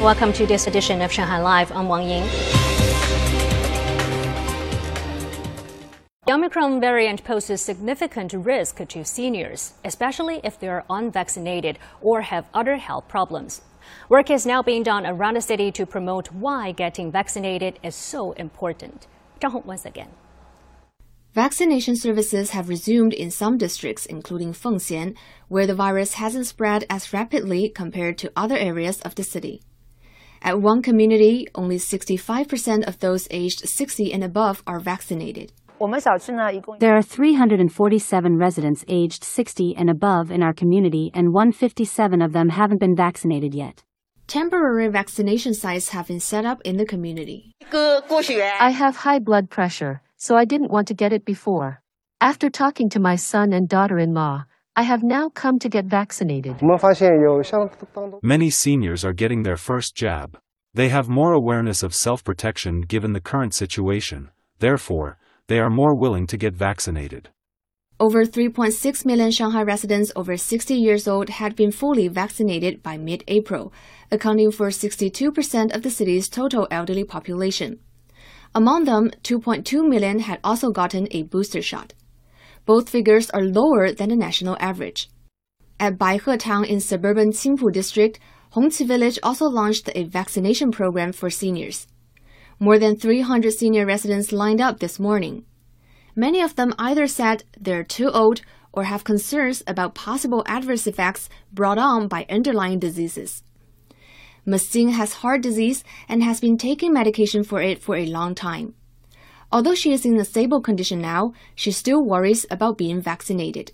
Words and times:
Welcome 0.00 0.32
to 0.34 0.46
this 0.46 0.68
edition 0.68 1.02
of 1.02 1.10
Shanghai 1.10 1.40
Live. 1.42 1.72
I'm 1.72 1.88
Wang 1.88 2.08
Ying. 2.08 2.22
The 6.24 6.34
Omicron 6.34 6.80
variant 6.80 7.24
poses 7.24 7.60
significant 7.60 8.32
risk 8.32 8.86
to 8.86 9.04
seniors, 9.04 9.74
especially 9.84 10.40
if 10.44 10.60
they 10.60 10.68
are 10.68 10.84
unvaccinated 10.88 11.80
or 12.00 12.20
have 12.20 12.46
other 12.54 12.76
health 12.76 13.08
problems. 13.08 13.62
Work 14.08 14.30
is 14.30 14.46
now 14.46 14.62
being 14.62 14.84
done 14.84 15.04
around 15.04 15.34
the 15.34 15.40
city 15.40 15.72
to 15.72 15.84
promote 15.84 16.30
why 16.30 16.70
getting 16.70 17.10
vaccinated 17.10 17.80
is 17.82 17.96
so 17.96 18.30
important. 18.32 19.08
Zhang 19.40 19.50
Hong 19.50 19.64
once 19.66 19.84
again. 19.84 20.10
Vaccination 21.34 21.96
services 21.96 22.50
have 22.50 22.68
resumed 22.68 23.12
in 23.12 23.32
some 23.32 23.58
districts, 23.58 24.06
including 24.06 24.52
Fengxian, 24.52 25.16
where 25.48 25.66
the 25.66 25.74
virus 25.74 26.14
hasn't 26.14 26.46
spread 26.46 26.84
as 26.88 27.12
rapidly 27.12 27.68
compared 27.68 28.16
to 28.18 28.32
other 28.36 28.56
areas 28.56 29.00
of 29.00 29.16
the 29.16 29.24
city. 29.24 29.60
At 30.42 30.60
one 30.60 30.82
community, 30.82 31.46
only 31.54 31.76
65% 31.76 32.86
of 32.86 32.98
those 33.00 33.26
aged 33.30 33.68
60 33.68 34.12
and 34.12 34.22
above 34.22 34.62
are 34.66 34.80
vaccinated. 34.80 35.52
There 36.80 36.96
are 36.96 37.02
347 37.02 38.36
residents 38.36 38.84
aged 38.88 39.22
60 39.22 39.76
and 39.76 39.88
above 39.88 40.30
in 40.30 40.42
our 40.42 40.52
community, 40.52 41.10
and 41.14 41.32
157 41.32 42.20
of 42.20 42.32
them 42.32 42.48
haven't 42.48 42.80
been 42.80 42.96
vaccinated 42.96 43.54
yet. 43.54 43.84
Temporary 44.26 44.88
vaccination 44.88 45.54
sites 45.54 45.90
have 45.90 46.08
been 46.08 46.20
set 46.20 46.44
up 46.44 46.60
in 46.62 46.76
the 46.76 46.84
community. 46.84 47.52
I 47.72 48.70
have 48.70 48.96
high 48.96 49.20
blood 49.20 49.48
pressure, 49.50 50.02
so 50.16 50.36
I 50.36 50.44
didn't 50.44 50.70
want 50.70 50.88
to 50.88 50.94
get 50.94 51.12
it 51.12 51.24
before. 51.24 51.80
After 52.20 52.50
talking 52.50 52.90
to 52.90 53.00
my 53.00 53.14
son 53.14 53.52
and 53.52 53.68
daughter 53.68 53.98
in 53.98 54.12
law, 54.12 54.44
I 54.78 54.82
have 54.82 55.02
now 55.02 55.28
come 55.28 55.58
to 55.58 55.68
get 55.68 55.86
vaccinated. 55.86 56.62
Many 58.22 58.48
seniors 58.48 59.04
are 59.04 59.12
getting 59.12 59.42
their 59.42 59.56
first 59.56 59.96
jab. 59.96 60.38
They 60.72 60.88
have 60.90 61.08
more 61.08 61.32
awareness 61.32 61.82
of 61.82 61.96
self 61.96 62.22
protection 62.22 62.82
given 62.82 63.12
the 63.12 63.20
current 63.20 63.54
situation, 63.54 64.30
therefore, 64.60 65.18
they 65.48 65.58
are 65.58 65.68
more 65.68 65.96
willing 65.98 66.28
to 66.28 66.36
get 66.36 66.54
vaccinated. 66.54 67.30
Over 67.98 68.24
3.6 68.24 69.04
million 69.04 69.32
Shanghai 69.32 69.62
residents 69.62 70.12
over 70.14 70.36
60 70.36 70.74
years 70.74 71.08
old 71.08 71.28
had 71.28 71.56
been 71.56 71.72
fully 71.72 72.06
vaccinated 72.06 72.80
by 72.80 72.98
mid 72.98 73.24
April, 73.26 73.72
accounting 74.12 74.52
for 74.52 74.68
62% 74.68 75.74
of 75.74 75.82
the 75.82 75.90
city's 75.90 76.28
total 76.28 76.68
elderly 76.70 77.02
population. 77.02 77.80
Among 78.54 78.84
them, 78.84 79.10
2.2 79.24 79.88
million 79.88 80.20
had 80.20 80.38
also 80.44 80.70
gotten 80.70 81.08
a 81.10 81.24
booster 81.24 81.62
shot. 81.62 81.94
Both 82.68 82.90
figures 82.90 83.30
are 83.30 83.44
lower 83.44 83.92
than 83.92 84.10
the 84.10 84.16
national 84.16 84.58
average. 84.60 85.08
At 85.80 85.96
Baihe 85.96 86.38
Town 86.38 86.66
in 86.66 86.80
suburban 86.80 87.30
Qingpu 87.30 87.72
district, 87.72 88.20
Hongqi 88.52 88.86
Village 88.86 89.18
also 89.22 89.46
launched 89.46 89.88
a 89.94 90.04
vaccination 90.04 90.70
program 90.70 91.12
for 91.12 91.30
seniors. 91.30 91.86
More 92.60 92.78
than 92.78 92.94
300 92.94 93.52
senior 93.52 93.86
residents 93.86 94.32
lined 94.32 94.60
up 94.60 94.80
this 94.80 95.00
morning. 95.00 95.46
Many 96.14 96.42
of 96.42 96.56
them 96.56 96.74
either 96.78 97.06
said 97.06 97.44
they're 97.58 97.84
too 97.84 98.10
old 98.10 98.42
or 98.70 98.84
have 98.84 99.02
concerns 99.02 99.62
about 99.66 99.94
possible 99.94 100.42
adverse 100.44 100.86
effects 100.86 101.30
brought 101.50 101.78
on 101.78 102.06
by 102.06 102.26
underlying 102.28 102.78
diseases. 102.78 103.42
Maxine 104.44 104.90
has 104.90 105.22
heart 105.24 105.40
disease 105.40 105.84
and 106.06 106.22
has 106.22 106.38
been 106.38 106.58
taking 106.58 106.92
medication 106.92 107.44
for 107.44 107.62
it 107.62 107.80
for 107.80 107.96
a 107.96 108.04
long 108.04 108.34
time. 108.34 108.74
Although 109.50 109.74
she 109.74 109.92
is 109.92 110.04
in 110.04 110.18
a 110.18 110.24
stable 110.24 110.60
condition 110.60 111.00
now, 111.00 111.32
she 111.54 111.72
still 111.72 112.04
worries 112.04 112.44
about 112.50 112.76
being 112.76 113.00
vaccinated. 113.00 113.72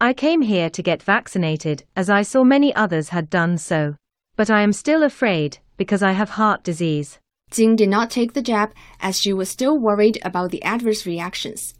I 0.00 0.12
came 0.12 0.42
here 0.42 0.68
to 0.68 0.82
get 0.82 1.02
vaccinated 1.02 1.84
as 1.96 2.10
I 2.10 2.22
saw 2.22 2.44
many 2.44 2.74
others 2.74 3.08
had 3.08 3.30
done 3.30 3.56
so. 3.56 3.96
But 4.36 4.50
I 4.50 4.60
am 4.60 4.72
still 4.72 5.02
afraid 5.02 5.58
because 5.78 6.02
I 6.02 6.12
have 6.12 6.30
heart 6.30 6.64
disease. 6.64 7.18
Jing 7.50 7.76
did 7.76 7.88
not 7.88 8.10
take 8.10 8.34
the 8.34 8.42
jab 8.42 8.74
as 9.00 9.18
she 9.18 9.32
was 9.32 9.48
still 9.48 9.78
worried 9.78 10.18
about 10.22 10.50
the 10.50 10.62
adverse 10.62 11.06
reactions. 11.06 11.74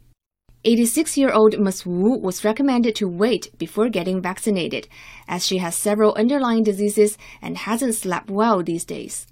86 0.65 1.15
year 1.15 1.31
old 1.31 1.59
Ms. 1.59 1.85
Wu 1.85 2.17
was 2.17 2.43
recommended 2.43 2.95
to 2.95 3.07
wait 3.07 3.57
before 3.57 3.87
getting 3.87 4.21
vaccinated, 4.21 4.89
as 5.27 5.45
she 5.45 5.59
has 5.59 5.75
several 5.75 6.13
underlying 6.15 6.63
diseases 6.63 7.17
and 7.41 7.59
hasn't 7.59 7.95
slept 7.95 8.29
well 8.29 8.61
these 8.61 8.83
days. 8.83 9.27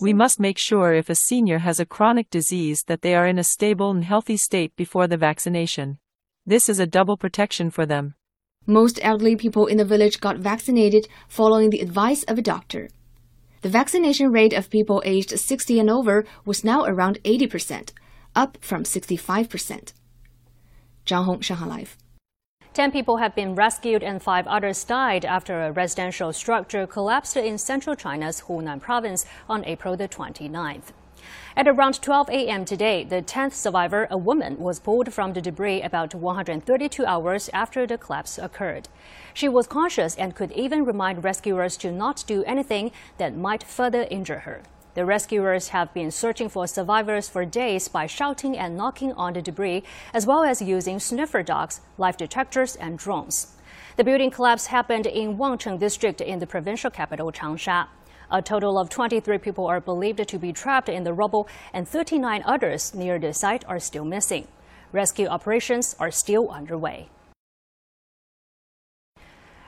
We 0.00 0.12
must 0.12 0.38
make 0.38 0.58
sure 0.58 0.92
if 0.92 1.08
a 1.08 1.14
senior 1.14 1.58
has 1.60 1.80
a 1.80 1.86
chronic 1.86 2.28
disease 2.28 2.84
that 2.86 3.00
they 3.00 3.14
are 3.14 3.26
in 3.26 3.38
a 3.38 3.42
stable 3.44 3.90
and 3.90 4.04
healthy 4.04 4.36
state 4.36 4.76
before 4.76 5.06
the 5.06 5.16
vaccination. 5.16 5.98
This 6.44 6.68
is 6.68 6.78
a 6.78 6.86
double 6.86 7.16
protection 7.16 7.70
for 7.70 7.86
them. 7.86 8.14
Most 8.66 9.00
elderly 9.02 9.34
people 9.34 9.64
in 9.64 9.78
the 9.78 9.84
village 9.86 10.20
got 10.20 10.36
vaccinated 10.36 11.08
following 11.26 11.70
the 11.70 11.80
advice 11.80 12.22
of 12.24 12.36
a 12.36 12.42
doctor. 12.42 12.90
The 13.62 13.70
vaccination 13.70 14.30
rate 14.30 14.52
of 14.52 14.68
people 14.68 15.02
aged 15.06 15.38
60 15.38 15.80
and 15.80 15.88
over 15.88 16.26
was 16.44 16.62
now 16.62 16.84
around 16.84 17.18
80%, 17.24 17.92
up 18.36 18.58
from 18.60 18.82
65%. 18.82 19.94
Zhang 21.06 21.24
Hong, 21.24 21.40
Shanghai 21.40 21.66
Live. 21.66 21.96
Ten 22.78 22.92
people 22.92 23.16
have 23.16 23.34
been 23.34 23.56
rescued 23.56 24.04
and 24.04 24.22
five 24.22 24.46
others 24.46 24.84
died 24.84 25.24
after 25.24 25.62
a 25.64 25.72
residential 25.72 26.32
structure 26.32 26.86
collapsed 26.86 27.36
in 27.36 27.58
central 27.58 27.96
China's 27.96 28.42
Hunan 28.42 28.80
province 28.80 29.26
on 29.48 29.64
April 29.64 29.96
the 29.96 30.06
29th. 30.06 30.92
At 31.56 31.66
around 31.66 32.00
12 32.00 32.30
a.m. 32.30 32.64
today, 32.64 33.02
the 33.02 33.20
10th 33.20 33.54
survivor, 33.54 34.06
a 34.12 34.16
woman, 34.16 34.58
was 34.58 34.78
pulled 34.78 35.12
from 35.12 35.32
the 35.32 35.40
debris 35.40 35.82
about 35.82 36.14
132 36.14 37.04
hours 37.04 37.50
after 37.52 37.84
the 37.84 37.98
collapse 37.98 38.38
occurred. 38.38 38.88
She 39.34 39.48
was 39.48 39.66
conscious 39.66 40.14
and 40.14 40.36
could 40.36 40.52
even 40.52 40.84
remind 40.84 41.24
rescuers 41.24 41.76
to 41.78 41.90
not 41.90 42.22
do 42.28 42.44
anything 42.44 42.92
that 43.16 43.36
might 43.36 43.64
further 43.64 44.06
injure 44.08 44.46
her. 44.46 44.62
The 44.98 45.04
rescuers 45.04 45.68
have 45.68 45.94
been 45.94 46.10
searching 46.10 46.48
for 46.48 46.66
survivors 46.66 47.28
for 47.28 47.44
days 47.44 47.86
by 47.86 48.06
shouting 48.06 48.58
and 48.58 48.76
knocking 48.76 49.12
on 49.12 49.32
the 49.32 49.40
debris, 49.40 49.84
as 50.12 50.26
well 50.26 50.42
as 50.42 50.60
using 50.60 50.98
sniffer 50.98 51.44
dogs, 51.44 51.80
life 51.98 52.16
detectors, 52.16 52.74
and 52.74 52.98
drones. 52.98 53.54
The 53.94 54.02
building 54.02 54.32
collapse 54.32 54.66
happened 54.66 55.06
in 55.06 55.38
Wangcheng 55.38 55.78
district 55.78 56.20
in 56.20 56.40
the 56.40 56.48
provincial 56.48 56.90
capital 56.90 57.30
Changsha. 57.30 57.86
A 58.28 58.42
total 58.42 58.76
of 58.76 58.90
23 58.90 59.38
people 59.38 59.68
are 59.68 59.80
believed 59.80 60.26
to 60.26 60.36
be 60.36 60.52
trapped 60.52 60.88
in 60.88 61.04
the 61.04 61.12
rubble, 61.12 61.46
and 61.72 61.86
39 61.86 62.42
others 62.44 62.92
near 62.92 63.20
the 63.20 63.32
site 63.32 63.64
are 63.68 63.78
still 63.78 64.04
missing. 64.04 64.48
Rescue 64.90 65.28
operations 65.28 65.94
are 66.00 66.10
still 66.10 66.50
underway. 66.50 67.08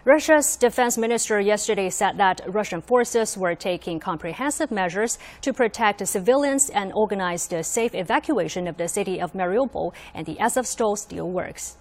Russia's 0.06 0.56
defense 0.56 0.97
minister 0.97 1.38
yesterday 1.38 1.91
said 1.91 2.16
that 2.16 2.41
Russian 2.47 2.81
forces 2.81 3.37
were 3.37 3.55
taking 3.55 4.00
comprehensive 4.00 4.71
measures 4.71 5.19
to 5.43 5.53
protect 5.53 6.09
civilians 6.09 6.71
and 6.71 6.91
organize 6.94 7.47
the 7.47 7.62
safe 7.62 7.94
evacuation 7.94 8.66
of 8.66 8.78
the 8.78 8.89
city 8.89 9.21
of 9.21 9.34
Mariupol 9.34 9.93
and 10.15 10.25
the 10.25 10.37
Azovstal 10.37 10.97
steelworks. 10.97 11.75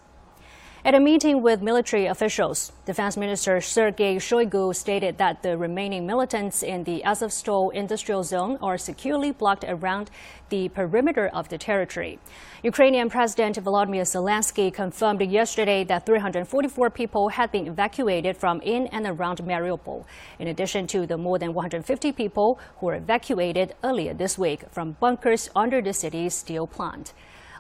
At 0.86 0.96
a 0.96 1.00
meeting 1.02 1.42
with 1.42 1.62
military 1.62 2.06
officials, 2.06 2.72
Defense 2.86 3.18
Minister 3.18 3.60
Sergei 3.60 4.16
Shoigu 4.16 4.74
stated 4.74 5.18
that 5.18 5.44
the 5.44 5.58
remaining 5.58 6.08
militants 6.08 6.64
in 6.64 6.86
the 6.86 7.04
Azovstal 7.06 7.74
industrial 7.74 8.24
zone 8.24 8.58
are 8.62 8.78
securely 8.78 9.32
blocked 9.32 9.66
around 9.68 10.10
the 10.48 10.70
perimeter 10.70 11.28
of 11.34 11.50
the 11.50 11.58
territory. 11.58 12.18
Ukrainian 12.64 13.10
President 13.10 13.62
Volodymyr 13.62 14.06
Zelensky 14.06 14.74
confirmed 14.74 15.22
yesterday 15.22 15.84
that 15.84 16.06
344 16.06 16.90
people 16.90 17.28
had 17.28 17.52
been 17.52 17.68
evacuated 17.68 18.38
from 18.38 18.62
in 18.62 18.88
and 18.88 19.06
around 19.06 19.40
Mariupol, 19.40 20.06
in 20.40 20.48
addition 20.48 20.88
to 20.88 21.06
the 21.06 21.18
more 21.18 21.38
than 21.38 21.54
150 21.54 22.14
people 22.14 22.58
who 22.78 22.86
were 22.86 22.96
evacuated 22.96 23.76
earlier 23.84 24.14
this 24.14 24.38
week 24.38 24.64
from 24.72 24.96
bunkers 25.02 25.50
under 25.54 25.82
the 25.82 25.92
city's 25.92 26.34
steel 26.34 26.66
plant. 26.66 27.12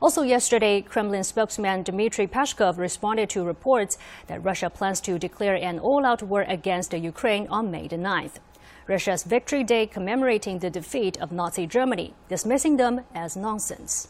Also 0.02 0.22
yesterday, 0.22 0.82
Kremlin 0.82 1.24
spokesman 1.24 1.84
Dmitry 1.84 2.26
Peskov 2.26 2.78
responded 2.78 3.30
to 3.32 3.44
reports 3.44 3.98
that 4.28 4.44
Russia 4.44 4.70
plans 4.70 5.02
to 5.02 5.20
declare 5.20 5.56
an 5.56 5.80
all-out 5.80 6.24
war 6.24 6.44
against 6.44 6.94
Ukraine 6.94 7.48
on 7.50 7.70
May 7.70 7.88
the 7.88 7.98
9th. 7.98 8.40
Russia's 8.88 9.24
Victory 9.24 9.64
Day 9.64 9.86
commemorating 9.86 10.60
the 10.60 10.70
defeat 10.70 11.18
of 11.22 11.32
Nazi 11.32 11.68
Germany, 11.68 12.14
dismissing 12.28 12.78
them 12.78 13.02
as 13.14 13.36
nonsense. 13.36 14.08